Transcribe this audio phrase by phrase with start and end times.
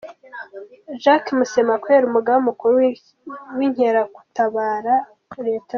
[1.03, 2.75] Jacques Musemakweli, Umugaba Mukuru
[3.57, 4.95] w’Inkeragutabara,
[5.45, 5.69] Lt.